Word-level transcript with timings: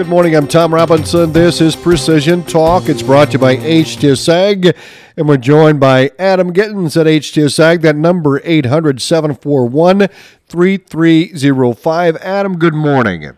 Good 0.00 0.08
morning. 0.08 0.34
I'm 0.34 0.48
Tom 0.48 0.72
Robinson. 0.72 1.30
This 1.30 1.60
is 1.60 1.76
Precision 1.76 2.42
Talk. 2.42 2.88
It's 2.88 3.02
brought 3.02 3.26
to 3.26 3.32
you 3.32 3.38
by 3.38 3.56
HTS 3.56 4.30
Ag, 4.30 4.74
and 5.18 5.28
we're 5.28 5.36
joined 5.36 5.78
by 5.78 6.10
Adam 6.18 6.54
Gittins 6.54 6.98
at 6.98 7.06
HTS 7.06 7.60
Ag. 7.60 7.82
That 7.82 7.96
number 7.96 8.40
800 8.42 9.02
741 9.02 10.08
3305. 10.48 12.16
Adam, 12.16 12.56
good 12.56 12.72
morning. 12.72 13.36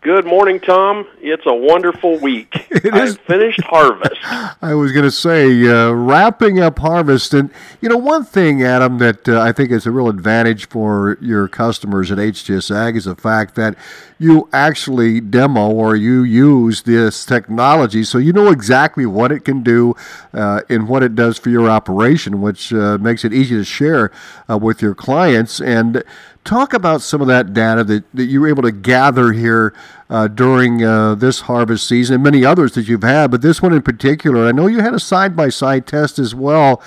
Good 0.00 0.26
morning, 0.26 0.60
Tom. 0.60 1.08
It's 1.20 1.44
a 1.44 1.54
wonderful 1.54 2.18
week. 2.20 2.66
It 2.78 2.94
I 2.94 3.02
is. 3.02 3.16
finished 3.16 3.60
harvest. 3.64 4.20
I 4.62 4.72
was 4.74 4.92
going 4.92 5.04
to 5.04 5.10
say, 5.10 5.66
uh, 5.66 5.90
wrapping 5.90 6.60
up 6.60 6.78
harvest. 6.78 7.34
And, 7.34 7.50
you 7.80 7.88
know, 7.88 7.96
one 7.96 8.24
thing, 8.24 8.62
Adam, 8.62 8.98
that 8.98 9.28
uh, 9.28 9.40
I 9.40 9.50
think 9.50 9.72
is 9.72 9.84
a 9.84 9.90
real 9.90 10.08
advantage 10.08 10.68
for 10.68 11.18
your 11.20 11.48
customers 11.48 12.12
at 12.12 12.18
HTS 12.18 12.72
Ag 12.72 12.94
is 12.94 13.06
the 13.06 13.16
fact 13.16 13.56
that 13.56 13.76
you 14.20 14.48
actually 14.52 15.20
demo 15.20 15.70
or 15.70 15.96
you 15.96 16.22
use 16.22 16.82
this 16.82 17.24
technology 17.26 18.04
so 18.04 18.18
you 18.18 18.32
know 18.32 18.50
exactly 18.50 19.06
what 19.06 19.32
it 19.32 19.44
can 19.44 19.62
do 19.62 19.94
uh, 20.32 20.60
and 20.68 20.88
what 20.88 21.02
it 21.02 21.16
does 21.16 21.36
for 21.36 21.50
your 21.50 21.68
operation, 21.68 22.40
which 22.40 22.72
uh, 22.72 22.96
makes 22.98 23.24
it 23.24 23.32
easy 23.32 23.56
to 23.56 23.64
share 23.64 24.12
uh, 24.48 24.56
with 24.56 24.80
your 24.80 24.94
clients. 24.94 25.60
And 25.60 26.04
talk 26.44 26.72
about 26.72 27.02
some 27.02 27.20
of 27.20 27.26
that 27.26 27.52
data 27.52 27.84
that, 27.84 28.04
that 28.14 28.24
you 28.24 28.40
were 28.40 28.48
able 28.48 28.62
to 28.62 28.72
gather 28.72 29.32
here 29.32 29.74
uh, 30.10 30.28
during 30.28 30.82
uh, 30.82 31.14
this 31.14 31.42
harvest 31.42 31.86
season 31.86 32.14
and 32.14 32.24
many 32.24 32.44
others 32.44 32.72
that 32.72 32.88
you've 32.88 33.02
had, 33.02 33.30
but 33.30 33.42
this 33.42 33.60
one 33.60 33.72
in 33.72 33.82
particular. 33.82 34.46
I 34.46 34.52
know 34.52 34.66
you 34.66 34.80
had 34.80 34.94
a 34.94 35.00
side 35.00 35.36
by 35.36 35.48
side 35.48 35.86
test 35.86 36.18
as 36.18 36.34
well. 36.34 36.82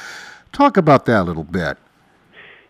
Talk 0.51 0.77
about 0.77 1.05
that 1.05 1.21
a 1.21 1.23
little 1.23 1.43
bit. 1.43 1.77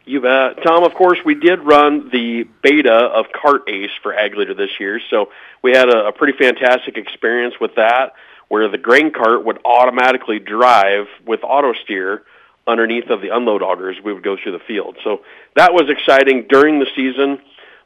You 0.05 0.20
bet. 0.20 0.63
Tom, 0.63 0.84
of 0.84 0.94
course, 0.94 1.20
we 1.23 1.36
did 1.36 1.59
run 1.59 2.09
the 2.09 2.44
beta 2.62 2.91
of 2.91 3.27
CartACE 3.27 3.91
for 4.02 4.13
Ag 4.13 4.36
Leader 4.36 4.53
this 4.53 4.80
year, 4.80 4.99
so 5.09 5.31
we 5.62 5.72
had 5.72 5.89
a, 5.89 6.08
a 6.08 6.12
pretty 6.12 6.38
fantastic 6.38 6.98
experience 6.98 7.55
with 7.61 7.75
that, 7.75 8.13
where 8.47 8.67
the 8.67 8.78
grain 8.78 9.11
cart 9.11 9.45
would 9.45 9.59
automatically 9.63 10.39
drive 10.39 11.08
with 11.25 11.41
auto 11.44 11.73
steer 11.84 12.23
underneath 12.67 13.09
of 13.09 13.22
the 13.22 13.30
unload 13.30 13.61
augers. 13.61 14.02
We 14.03 14.11
would 14.11 14.23
go 14.23 14.36
through 14.41 14.53
the 14.53 14.63
field. 14.66 14.97
So 15.03 15.22
that 15.56 15.73
was 15.73 15.89
exciting 15.89 16.47
during 16.50 16.80
the 16.80 16.88
season. 16.95 17.39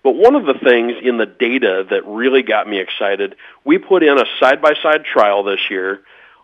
But 0.05 0.17
one 0.17 0.35
of 0.35 0.45
the 0.45 0.53
things 0.53 0.93
in 1.01 1.17
the 1.17 1.25
data 1.25 1.83
that 1.89 2.05
really 2.05 2.43
got 2.43 2.69
me 2.69 2.79
excited, 2.79 3.35
we 3.63 3.79
put 3.79 4.03
in 4.03 4.19
a 4.19 4.25
side-by-side 4.39 5.03
trial 5.03 5.41
this 5.41 5.71
year 5.71 6.01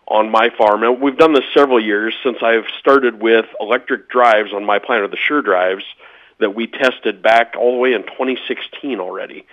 on 0.08 0.32
my 0.32 0.50
farm. 0.58 0.82
And 0.82 1.00
we've 1.00 1.16
done 1.16 1.32
this 1.32 1.44
several 1.54 1.80
years 1.80 2.12
since 2.24 2.38
I've 2.42 2.64
started 2.80 3.22
with 3.22 3.46
electric 3.60 4.10
drives 4.10 4.52
on 4.52 4.64
my 4.64 4.80
planter, 4.80 5.06
the 5.06 5.16
SureDrives, 5.16 5.84
that 6.40 6.56
we 6.56 6.66
tested 6.66 7.22
back 7.22 7.54
all 7.56 7.74
the 7.74 7.78
way 7.78 7.92
in 7.92 8.02
2016 8.02 8.98
already. 8.98 9.46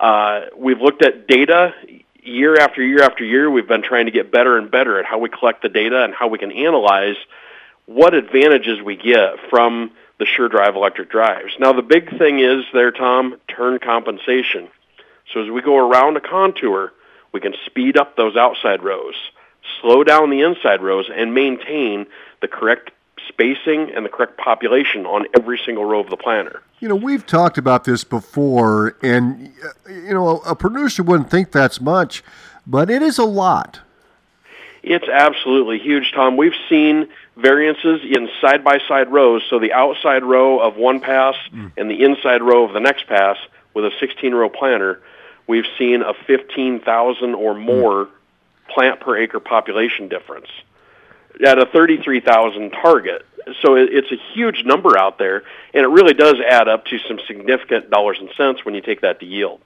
Uh, 0.00 0.46
we've 0.56 0.80
looked 0.80 1.04
at 1.04 1.26
data 1.26 1.74
year 2.22 2.56
after 2.56 2.82
year 2.82 3.02
after 3.02 3.22
year. 3.22 3.50
We've 3.50 3.68
been 3.68 3.82
trying 3.82 4.06
to 4.06 4.12
get 4.12 4.32
better 4.32 4.56
and 4.56 4.70
better 4.70 4.98
at 4.98 5.04
how 5.04 5.18
we 5.18 5.28
collect 5.28 5.60
the 5.60 5.68
data 5.68 6.04
and 6.04 6.14
how 6.14 6.28
we 6.28 6.38
can 6.38 6.52
analyze 6.52 7.16
what 7.84 8.14
advantages 8.14 8.80
we 8.80 8.96
get 8.96 9.34
from 9.50 9.90
the 10.22 10.28
SureDrive 10.28 10.76
electric 10.76 11.10
drives. 11.10 11.54
Now, 11.58 11.72
the 11.72 11.82
big 11.82 12.16
thing 12.16 12.38
is 12.38 12.64
there, 12.72 12.92
Tom, 12.92 13.40
turn 13.48 13.80
compensation. 13.80 14.68
So 15.32 15.42
as 15.42 15.50
we 15.50 15.60
go 15.62 15.76
around 15.76 16.16
a 16.16 16.20
contour, 16.20 16.92
we 17.32 17.40
can 17.40 17.54
speed 17.66 17.96
up 17.96 18.16
those 18.16 18.36
outside 18.36 18.84
rows, 18.84 19.16
slow 19.80 20.04
down 20.04 20.30
the 20.30 20.42
inside 20.42 20.80
rows, 20.80 21.10
and 21.12 21.34
maintain 21.34 22.06
the 22.40 22.46
correct 22.46 22.92
spacing 23.26 23.90
and 23.90 24.04
the 24.04 24.08
correct 24.08 24.38
population 24.38 25.06
on 25.06 25.26
every 25.36 25.60
single 25.64 25.84
row 25.84 25.98
of 25.98 26.08
the 26.10 26.16
planter. 26.16 26.62
You 26.78 26.88
know, 26.88 26.96
we've 26.96 27.26
talked 27.26 27.58
about 27.58 27.82
this 27.82 28.04
before, 28.04 28.96
and, 29.02 29.52
uh, 29.64 29.90
you 29.90 30.14
know, 30.14 30.40
a 30.46 30.54
producer 30.54 31.02
wouldn't 31.02 31.30
think 31.30 31.50
that's 31.50 31.80
much, 31.80 32.22
but 32.64 32.90
it 32.90 33.02
is 33.02 33.18
a 33.18 33.24
lot. 33.24 33.80
It's 34.82 35.08
absolutely 35.08 35.78
huge, 35.78 36.12
Tom. 36.12 36.36
We've 36.36 36.56
seen 36.68 37.08
variances 37.36 38.00
in 38.04 38.28
side-by-side 38.40 39.12
rows, 39.12 39.42
so 39.48 39.60
the 39.60 39.72
outside 39.72 40.24
row 40.24 40.58
of 40.58 40.76
one 40.76 41.00
pass 41.00 41.36
mm. 41.52 41.70
and 41.76 41.88
the 41.88 42.02
inside 42.02 42.42
row 42.42 42.64
of 42.64 42.72
the 42.72 42.80
next 42.80 43.06
pass 43.06 43.36
with 43.74 43.84
a 43.84 43.90
16-row 43.90 44.48
planter, 44.48 45.00
we've 45.46 45.66
seen 45.78 46.02
a 46.02 46.14
15,000 46.26 47.34
or 47.34 47.54
mm. 47.54 47.64
more 47.64 48.08
plant 48.68 49.00
per 49.00 49.16
acre 49.16 49.40
population 49.40 50.08
difference 50.08 50.48
at 51.46 51.58
a 51.58 51.66
33,000 51.66 52.70
target. 52.70 53.24
So 53.60 53.74
it's 53.74 54.10
a 54.12 54.16
huge 54.34 54.64
number 54.64 54.96
out 54.96 55.18
there, 55.18 55.42
and 55.74 55.82
it 55.84 55.88
really 55.88 56.14
does 56.14 56.36
add 56.48 56.68
up 56.68 56.86
to 56.86 56.98
some 57.08 57.18
significant 57.26 57.90
dollars 57.90 58.18
and 58.20 58.30
cents 58.36 58.64
when 58.64 58.74
you 58.74 58.80
take 58.80 59.00
that 59.00 59.20
to 59.20 59.26
yield. 59.26 59.60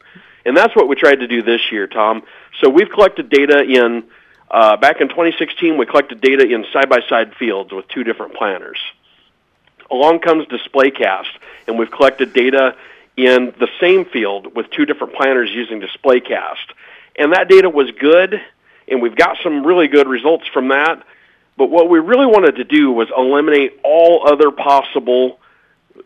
And 0.46 0.56
that's 0.56 0.74
what 0.74 0.88
we 0.88 0.94
tried 0.94 1.16
to 1.16 1.26
do 1.26 1.42
this 1.42 1.60
year, 1.70 1.86
Tom. 1.86 2.22
So 2.60 2.70
we've 2.70 2.88
collected 2.88 3.28
data 3.28 3.62
in, 3.62 4.04
uh, 4.50 4.76
back 4.76 5.00
in 5.00 5.08
2016, 5.08 5.76
we 5.76 5.86
collected 5.86 6.20
data 6.20 6.44
in 6.44 6.64
side-by-side 6.72 7.34
fields 7.36 7.72
with 7.72 7.88
two 7.88 8.04
different 8.04 8.34
planters. 8.34 8.78
Along 9.90 10.20
comes 10.20 10.46
DisplayCast, 10.46 11.30
and 11.66 11.78
we've 11.78 11.90
collected 11.90 12.32
data 12.32 12.76
in 13.16 13.54
the 13.58 13.68
same 13.80 14.04
field 14.04 14.54
with 14.54 14.70
two 14.70 14.84
different 14.84 15.14
planters 15.14 15.50
using 15.50 15.80
DisplayCast. 15.80 16.72
And 17.16 17.32
that 17.32 17.48
data 17.48 17.70
was 17.70 17.90
good, 17.92 18.40
and 18.88 19.02
we've 19.02 19.16
got 19.16 19.38
some 19.42 19.66
really 19.66 19.88
good 19.88 20.06
results 20.06 20.46
from 20.52 20.68
that. 20.68 21.02
But 21.56 21.70
what 21.70 21.88
we 21.88 21.98
really 21.98 22.26
wanted 22.26 22.56
to 22.56 22.64
do 22.64 22.92
was 22.92 23.08
eliminate 23.16 23.80
all 23.82 24.28
other 24.28 24.50
possible 24.50 25.38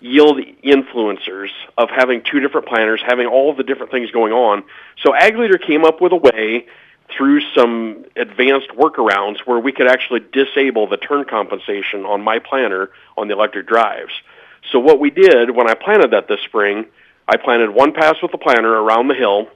yield 0.01 0.39
influencers 0.65 1.49
of 1.77 1.91
having 1.91 2.23
two 2.23 2.39
different 2.39 2.69
planters, 2.69 3.03
having 3.05 3.27
all 3.27 3.55
the 3.55 3.65
different 3.65 3.91
things 3.91 4.11
going 4.13 4.33
on. 4.33 4.63
So 5.03 5.15
Ag 5.15 5.37
Leader 5.37 5.59
came 5.59 5.85
up 5.85 6.01
with 6.01 6.13
a 6.13 6.17
way 6.17 6.67
through 7.17 7.41
some 7.55 8.05
advanced 8.17 8.69
workarounds 8.71 9.39
where 9.45 9.59
we 9.59 9.73
could 9.73 9.89
actually 9.89 10.21
disable 10.33 10.89
the 10.89 10.97
turn 10.97 11.25
compensation 11.25 12.05
on 12.05 12.23
my 12.23 12.39
planter 12.39 12.91
on 13.17 13.29
the 13.29 13.35
electric 13.35 13.67
drives. 13.67 14.13
So 14.71 14.79
what 14.79 15.01
we 15.01 15.11
did 15.11 15.51
when 15.51 15.69
I 15.69 15.75
planted 15.75 16.13
that 16.13 16.29
this 16.29 16.41
spring, 16.43 16.87
I 17.27 17.37
planted 17.37 17.71
one 17.71 17.93
pass 17.93 18.17
with 18.23 18.33
the 18.33 18.39
planter 18.39 18.73
around 18.73 19.09
the 19.09 19.15
hill, 19.15 19.49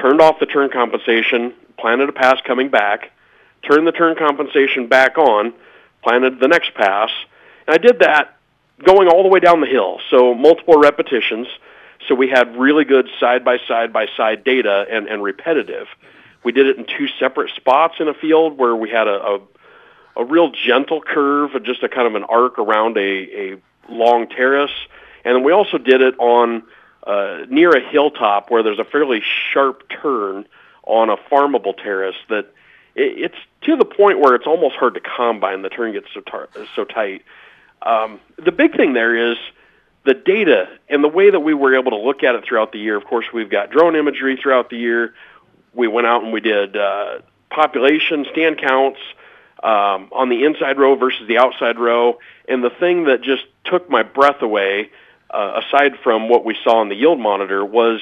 turned 0.00 0.20
off 0.20 0.38
the 0.40 0.46
turn 0.46 0.70
compensation, 0.70 1.52
planted 1.78 2.08
a 2.08 2.12
pass 2.12 2.40
coming 2.46 2.68
back, 2.68 3.10
turned 3.68 3.86
the 3.86 3.92
turn 3.92 4.16
compensation 4.16 4.86
back 4.88 5.18
on, 5.18 5.52
planted 6.02 6.40
the 6.40 6.48
next 6.48 6.74
pass, 6.74 7.10
and 7.66 7.74
I 7.74 7.78
did 7.78 8.00
that 8.00 8.36
going 8.84 9.08
all 9.08 9.22
the 9.22 9.28
way 9.28 9.40
down 9.40 9.60
the 9.60 9.66
hill. 9.66 10.00
So 10.10 10.34
multiple 10.34 10.78
repetitions. 10.78 11.48
So 12.06 12.14
we 12.14 12.28
had 12.28 12.56
really 12.56 12.84
good 12.84 13.08
side 13.18 13.44
by 13.44 13.58
side 13.66 13.92
by 13.92 14.06
side 14.16 14.44
data 14.44 14.86
and, 14.90 15.08
and 15.08 15.22
repetitive. 15.22 15.88
We 16.44 16.52
did 16.52 16.66
it 16.66 16.78
in 16.78 16.84
two 16.84 17.08
separate 17.18 17.50
spots 17.56 17.96
in 18.00 18.08
a 18.08 18.14
field 18.14 18.58
where 18.58 18.74
we 18.74 18.90
had 18.90 19.08
a, 19.08 19.22
a 19.22 19.40
a 20.18 20.24
real 20.24 20.50
gentle 20.50 21.00
curve, 21.00 21.52
just 21.62 21.82
a 21.84 21.88
kind 21.88 22.06
of 22.06 22.16
an 22.16 22.24
arc 22.24 22.58
around 22.58 22.96
a, 22.96 23.00
a 23.00 23.56
long 23.88 24.26
terrace. 24.28 24.72
And 25.24 25.36
then 25.36 25.44
we 25.44 25.52
also 25.52 25.78
did 25.78 26.00
it 26.02 26.18
on 26.18 26.64
uh, 27.06 27.46
near 27.48 27.70
a 27.70 27.88
hilltop 27.88 28.50
where 28.50 28.62
there's 28.62 28.80
a 28.80 28.84
fairly 28.84 29.22
sharp 29.52 29.84
turn 29.88 30.44
on 30.82 31.08
a 31.08 31.16
farmable 31.16 31.76
terrace 31.76 32.16
that 32.28 32.46
it, 32.96 33.30
it's 33.30 33.36
to 33.62 33.76
the 33.76 33.84
point 33.84 34.18
where 34.18 34.34
it's 34.34 34.46
almost 34.46 34.74
hard 34.74 34.94
to 34.94 35.00
combine. 35.00 35.62
The 35.62 35.68
turn 35.68 35.92
gets 35.92 36.06
so 36.12 36.20
tar- 36.20 36.48
so 36.74 36.84
tight. 36.84 37.22
Um, 37.82 38.20
the 38.36 38.52
big 38.52 38.76
thing 38.76 38.94
there 38.94 39.14
is 39.14 39.38
the 40.04 40.14
data 40.14 40.68
and 40.88 41.04
the 41.04 41.08
way 41.08 41.30
that 41.30 41.40
we 41.40 41.54
were 41.54 41.78
able 41.78 41.92
to 41.92 41.98
look 41.98 42.24
at 42.24 42.34
it 42.34 42.44
throughout 42.44 42.72
the 42.72 42.78
year. 42.78 42.96
Of 42.96 43.04
course, 43.04 43.26
we've 43.32 43.50
got 43.50 43.70
drone 43.70 43.94
imagery 43.94 44.36
throughout 44.40 44.70
the 44.70 44.78
year. 44.78 45.14
We 45.78 45.88
went 45.88 46.06
out 46.06 46.24
and 46.24 46.32
we 46.32 46.40
did 46.40 46.76
uh, 46.76 47.20
population 47.50 48.26
stand 48.32 48.58
counts 48.58 48.98
um, 49.62 50.08
on 50.12 50.28
the 50.28 50.44
inside 50.44 50.78
row 50.78 50.96
versus 50.96 51.26
the 51.28 51.38
outside 51.38 51.78
row. 51.78 52.18
And 52.48 52.62
the 52.62 52.70
thing 52.70 53.04
that 53.04 53.22
just 53.22 53.44
took 53.64 53.88
my 53.88 54.02
breath 54.02 54.42
away, 54.42 54.90
uh, 55.30 55.60
aside 55.64 55.92
from 56.02 56.28
what 56.28 56.44
we 56.44 56.56
saw 56.64 56.80
on 56.80 56.88
the 56.88 56.96
yield 56.96 57.20
monitor, 57.20 57.64
was 57.64 58.00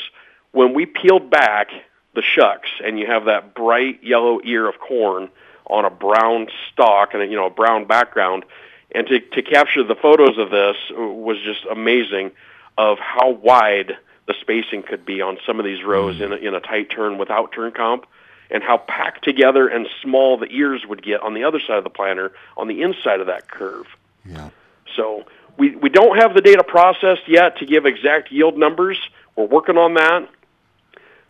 when 0.53 0.75
we 0.75 0.87
peeled 0.87 1.31
back 1.31 1.69
the 2.15 2.23
shucks 2.23 2.71
and 2.83 2.99
you 2.99 3.07
have 3.07 3.27
that 3.27 3.55
bright 3.55 4.03
yellow 4.03 4.41
ear 4.43 4.67
of 4.67 4.81
corn 4.81 5.29
on 5.67 5.85
a 5.85 5.91
brown 5.91 6.49
stalk 6.73 7.13
and 7.13 7.23
a, 7.23 7.27
you 7.27 7.37
know 7.37 7.47
a 7.47 7.51
brown 7.51 7.85
background 7.85 8.45
and 8.93 9.07
to 9.07 9.21
to 9.21 9.43
capture 9.43 9.85
the 9.85 9.95
photos 9.95 10.39
of 10.39 10.51
this 10.51 10.77
was 10.91 11.37
just 11.45 11.67
amazing 11.71 12.31
of 12.79 12.99
how 12.99 13.31
wide 13.31 13.99
the 14.27 14.35
spacing 14.41 14.83
could 14.83 15.05
be 15.05 15.21
on 15.21 15.39
some 15.47 15.59
of 15.59 15.65
these 15.65 15.83
rows 15.85 16.21
in 16.21 16.33
a, 16.33 16.37
in 16.37 16.55
a 16.55 16.61
tight 16.61 16.91
turn 16.91 17.19
without 17.19 17.53
turn 17.53 17.73
comp 17.73 18.07
and 18.51 18.63
how 18.63 18.79
packed 18.79 19.25
together 19.25 19.69
and 19.69 19.89
small 20.03 20.37
the 20.37 20.47
ears 20.47 20.85
would 20.87 21.03
get 21.03 21.21
on 21.21 21.35
the 21.35 21.45
other 21.45 21.61
side 21.61 21.79
of 21.79 21.85
the 21.85 21.91
planter 21.91 22.33
on 22.57 22.69
the 22.69 22.83
inside 22.83 23.21
of 23.21 23.27
that 23.27 23.49
curve. 23.49 23.87
Yeah. 24.25 24.51
So 24.95 25.25
we, 25.57 25.75
we 25.77 25.89
don't 25.89 26.17
have 26.19 26.35
the 26.35 26.41
data 26.41 26.65
processed 26.65 27.29
yet 27.29 27.59
to 27.59 27.67
give 27.67 27.87
exact 27.87 28.31
yield 28.31 28.57
numbers. 28.57 28.99
We're 29.35 29.47
working 29.47 29.77
on 29.77 29.95
that. 29.95 30.29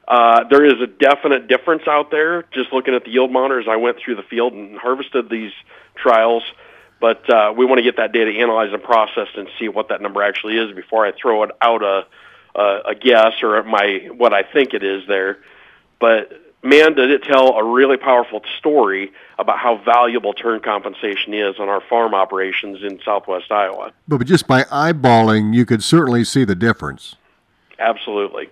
Uh, 0.09 0.45
there 0.49 0.65
is 0.65 0.81
a 0.81 0.87
definite 0.87 1.49
difference 1.49 1.83
out 1.89 2.11
there. 2.11 2.45
Just 2.53 2.73
looking 2.73 2.95
at 2.95 3.05
the 3.05 3.11
yield 3.11 3.33
monitors, 3.33 3.67
I 3.69 3.77
went 3.77 3.99
through 3.99 4.17
the 4.17 4.23
field 4.23 4.53
and 4.53 4.79
harvested 4.79 5.29
these 5.29 5.53
trials, 5.97 6.45
but 7.01 7.29
uh, 7.29 7.53
we 7.57 7.65
want 7.65 7.79
to 7.79 7.83
get 7.83 7.97
that 7.97 8.13
data 8.13 8.31
analyzed 8.31 8.73
and 8.73 8.83
processed 8.83 9.37
and 9.37 9.49
see 9.59 9.69
what 9.69 9.89
that 9.89 10.01
number 10.01 10.23
actually 10.23 10.59
is 10.59 10.73
before 10.75 11.05
I 11.05 11.13
throw 11.13 11.43
it 11.43 11.51
out 11.61 11.83
a 11.83 12.07
a, 12.57 12.91
a 12.91 12.95
guess 12.95 13.43
or 13.43 13.63
my 13.63 14.09
what 14.17 14.33
I 14.33 14.43
think 14.43 14.75
it 14.75 14.83
is 14.83 15.07
there. 15.07 15.39
but 16.01 16.43
man, 16.63 16.95
did 16.95 17.11
it 17.11 17.23
tell 17.23 17.55
a 17.57 17.65
really 17.65 17.97
powerful 17.97 18.43
story 18.59 19.13
about 19.39 19.59
how 19.59 19.77
valuable 19.85 20.33
turn 20.33 20.61
compensation 20.61 21.35
is 21.35 21.59
on 21.59 21.69
our 21.69 21.81
farm 21.81 22.15
operations 22.15 22.83
in 22.83 23.01
southwest 23.05 23.51
Iowa. 23.51 23.93
But 24.09 24.27
just 24.27 24.47
by 24.47 24.63
eyeballing, 24.65 25.55
you 25.55 25.65
could 25.65 25.83
certainly 25.83 26.25
see 26.25 26.45
the 26.45 26.55
difference. 26.55 27.17
Absolutely. 27.79 28.49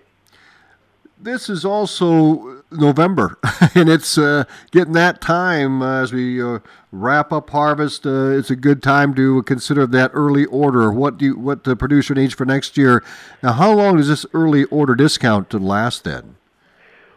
This 1.17 1.49
is 1.49 1.63
also 1.63 2.61
November, 2.71 3.37
and 3.75 3.89
it's 3.89 4.17
uh, 4.17 4.43
getting 4.71 4.93
that 4.93 5.21
time 5.21 5.81
uh, 5.81 6.01
as 6.01 6.11
we 6.11 6.43
uh, 6.43 6.59
wrap 6.91 7.31
up 7.31 7.49
harvest. 7.49 8.05
Uh, 8.05 8.31
it's 8.31 8.51
a 8.51 8.55
good 8.55 8.83
time 8.83 9.13
to 9.15 9.41
consider 9.43 9.87
that 9.87 10.11
early 10.13 10.45
order. 10.45 10.91
What 10.91 11.17
do 11.17 11.25
you, 11.25 11.35
what 11.37 11.63
the 11.63 11.75
producer 11.75 12.13
needs 12.13 12.33
for 12.33 12.45
next 12.45 12.77
year? 12.77 13.03
Now, 13.41 13.53
how 13.53 13.71
long 13.71 13.95
does 13.97 14.09
this 14.09 14.25
early 14.33 14.65
order 14.65 14.93
discount 14.93 15.49
to 15.51 15.57
last 15.57 16.03
then? 16.03 16.35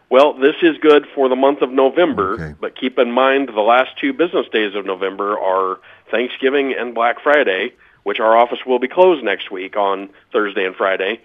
Well, 0.09 0.33
this 0.33 0.55
is 0.63 0.77
good 0.77 1.05
for 1.13 1.29
the 1.29 1.35
month 1.35 1.61
of 1.61 1.69
November, 1.69 2.33
Okay. 2.33 2.55
but 2.59 2.75
keep 2.79 2.97
in 2.97 3.11
mind 3.11 3.49
the 3.49 3.61
last 3.61 3.91
two 3.99 4.13
business 4.13 4.47
days 4.51 4.75
of 4.75 4.85
November 4.85 5.37
are 5.37 5.79
Thanksgiving 6.09 6.73
and 6.73 6.95
Black 6.95 7.21
Friday, 7.21 7.73
which 8.03 8.19
our 8.19 8.35
office 8.35 8.59
will 8.65 8.79
be 8.79 8.87
closed 8.87 9.23
next 9.23 9.51
week 9.51 9.75
on 9.77 10.09
Thursday 10.31 10.65
and 10.65 10.75
Friday. 10.75 11.21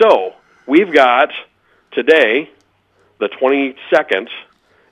So 0.00 0.32
we've 0.66 0.92
got 0.92 1.28
today, 1.94 2.50
the 3.18 3.28
22nd, 3.28 4.28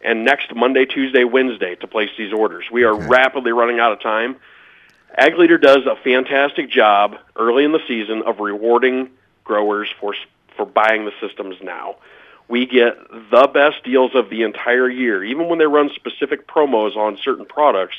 and 0.05 0.25
next 0.25 0.55
Monday, 0.55 0.85
Tuesday, 0.85 1.25
Wednesday 1.25 1.75
to 1.77 1.87
place 1.87 2.11
these 2.17 2.33
orders. 2.33 2.65
We 2.71 2.85
are 2.85 2.95
Okay. 2.95 3.07
rapidly 3.07 3.53
running 3.53 3.79
out 3.81 3.93
of 3.93 4.01
time. 4.01 4.37
Ag 5.17 5.37
Leader 5.39 5.59
does 5.59 5.87
a 5.87 5.97
fantastic 5.97 6.71
job 6.71 7.19
early 7.37 7.65
in 7.65 7.73
the 7.73 7.83
season 7.87 8.23
of 8.23 8.41
rewarding 8.41 9.11
growers 9.45 9.89
for 10.01 10.15
for 10.57 10.67
buying 10.67 11.07
the 11.07 11.13
systems 11.21 11.57
now. 11.63 11.97
We 12.49 12.67
get 12.67 12.99
the 13.31 13.49
best 13.53 13.83
deals 13.85 14.15
of 14.15 14.29
the 14.29 14.43
entire 14.43 14.89
year, 14.89 15.25
even 15.25 15.49
when 15.49 15.59
they 15.59 15.67
run 15.67 15.91
specific 15.95 16.47
promos 16.47 16.95
on 16.95 17.17
certain 17.17 17.47
products. 17.47 17.97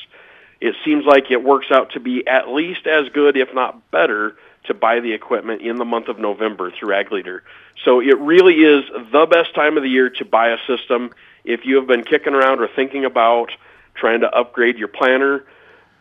It 0.60 0.76
seems 0.84 1.04
like 1.04 1.30
it 1.32 1.42
works 1.42 1.72
out 1.72 1.90
to 1.90 2.00
be 2.00 2.26
at 2.26 2.48
least 2.48 2.86
as 2.86 3.08
good, 3.08 3.36
if 3.36 3.52
not 3.52 3.90
better, 3.90 4.36
to 4.64 4.74
buy 4.74 5.00
the 5.00 5.12
equipment 5.12 5.62
in 5.62 5.76
the 5.76 5.84
month 5.84 6.08
of 6.08 6.18
November 6.18 6.70
through 6.70 6.94
Ag 6.94 7.12
Leader. 7.12 7.42
So 7.84 8.00
it 8.00 8.18
really 8.18 8.54
is 8.54 8.84
the 9.12 9.26
best 9.26 9.54
time 9.54 9.76
of 9.76 9.82
the 9.82 9.88
year 9.88 10.10
to 10.10 10.24
buy 10.24 10.48
a 10.48 10.58
system. 10.66 11.10
If 11.44 11.64
you 11.64 11.76
have 11.76 11.86
been 11.86 12.04
kicking 12.04 12.34
around 12.34 12.60
or 12.60 12.68
thinking 12.68 13.04
about 13.04 13.50
trying 13.94 14.20
to 14.20 14.30
upgrade 14.30 14.78
your 14.78 14.88
planter, 14.88 15.44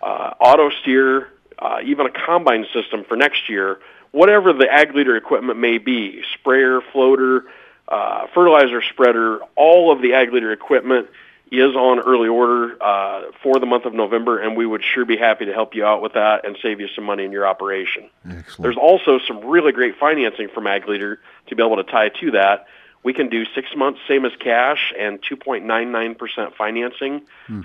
uh, 0.01 0.33
auto 0.39 0.69
steer, 0.81 1.29
uh, 1.59 1.79
even 1.83 2.05
a 2.05 2.11
combine 2.11 2.65
system 2.73 3.03
for 3.03 3.15
next 3.15 3.49
year, 3.49 3.79
whatever 4.11 4.53
the 4.53 4.67
ag 4.71 4.95
leader 4.95 5.15
equipment 5.15 5.59
may 5.59 5.77
be, 5.77 6.21
sprayer, 6.33 6.81
floater, 6.91 7.45
uh, 7.87 8.27
fertilizer 8.33 8.81
spreader, 8.81 9.39
all 9.55 9.91
of 9.91 10.01
the 10.01 10.13
ag 10.13 10.31
leader 10.31 10.51
equipment 10.51 11.07
is 11.51 11.75
on 11.75 11.99
early 11.99 12.27
order 12.27 12.81
uh, 12.81 13.31
for 13.41 13.59
the 13.59 13.65
month 13.65 13.85
of 13.85 13.93
November, 13.93 14.39
and 14.39 14.57
we 14.57 14.65
would 14.65 14.83
sure 14.83 15.05
be 15.05 15.17
happy 15.17 15.45
to 15.45 15.53
help 15.53 15.75
you 15.75 15.85
out 15.85 16.01
with 16.01 16.13
that 16.13 16.45
and 16.45 16.57
save 16.61 16.79
you 16.79 16.87
some 16.95 17.03
money 17.03 17.23
in 17.23 17.31
your 17.31 17.45
operation. 17.47 18.09
Excellent. 18.25 18.61
There's 18.61 18.77
also 18.77 19.19
some 19.27 19.45
really 19.45 19.71
great 19.71 19.97
financing 19.99 20.49
from 20.49 20.67
Ag 20.67 20.87
Leader 20.87 21.19
to 21.47 21.55
be 21.55 21.63
able 21.63 21.77
to 21.77 21.83
tie 21.83 22.09
to 22.09 22.31
that. 22.31 22.65
We 23.03 23.13
can 23.13 23.29
do 23.29 23.43
six 23.53 23.67
months, 23.75 23.99
same 24.07 24.25
as 24.25 24.31
cash, 24.39 24.93
and 24.97 25.21
2.99% 25.21 26.55
financing 26.55 27.21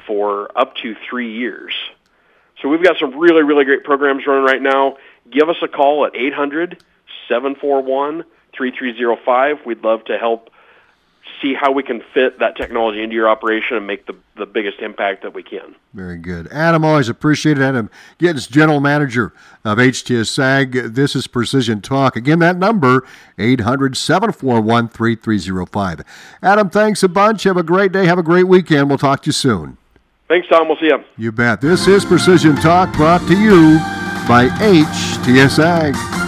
for 0.06 0.50
up 0.58 0.74
to 0.76 0.96
three 1.08 1.32
years. 1.32 1.72
So 2.60 2.68
we've 2.68 2.82
got 2.82 2.98
some 2.98 3.16
really, 3.16 3.42
really 3.42 3.64
great 3.64 3.84
programs 3.84 4.26
running 4.26 4.44
right 4.44 4.60
now. 4.60 4.96
Give 5.30 5.48
us 5.48 5.56
a 5.62 5.68
call 5.68 6.04
at 6.06 6.16
800 6.16 6.82
741 7.28 8.24
3305. 8.56 9.64
We'd 9.64 9.84
love 9.84 10.04
to 10.06 10.18
help 10.18 10.50
see 11.40 11.54
how 11.54 11.72
we 11.72 11.82
can 11.82 12.02
fit 12.14 12.38
that 12.38 12.56
technology 12.56 13.02
into 13.02 13.14
your 13.14 13.28
operation 13.28 13.76
and 13.76 13.86
make 13.86 14.06
the, 14.06 14.14
the 14.36 14.46
biggest 14.46 14.80
impact 14.80 15.22
that 15.22 15.34
we 15.34 15.42
can. 15.42 15.74
Very 15.94 16.16
good. 16.16 16.48
Adam, 16.48 16.84
always 16.84 17.08
appreciate 17.08 17.58
it. 17.58 17.62
Adam 17.62 17.90
Gittens, 18.18 18.46
General 18.46 18.80
Manager 18.80 19.32
of 19.64 19.78
HTS 19.78 20.38
Ag. 20.38 20.72
This 20.72 21.16
is 21.16 21.26
Precision 21.26 21.80
Talk. 21.80 22.16
Again, 22.16 22.38
that 22.40 22.56
number, 22.56 23.06
800 23.38 23.96
741 23.96 24.88
3305. 24.88 26.00
Adam, 26.42 26.70
thanks 26.70 27.02
a 27.02 27.08
bunch. 27.08 27.44
Have 27.44 27.56
a 27.56 27.62
great 27.62 27.92
day. 27.92 28.06
Have 28.06 28.18
a 28.18 28.22
great 28.22 28.44
weekend. 28.44 28.88
We'll 28.88 28.98
talk 28.98 29.22
to 29.22 29.28
you 29.28 29.32
soon. 29.32 29.78
Thanks, 30.28 30.46
Tom. 30.48 30.68
We'll 30.68 30.76
see 30.76 30.86
you. 30.86 31.02
You 31.16 31.32
bet. 31.32 31.60
This 31.60 31.86
is 31.86 32.04
Precision 32.04 32.56
Talk 32.56 32.92
brought 32.94 33.26
to 33.28 33.38
you 33.38 33.78
by 34.28 34.48
HTS 34.60 35.58
Ag. 35.58 36.27